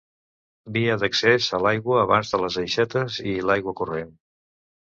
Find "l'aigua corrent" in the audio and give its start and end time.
3.51-4.13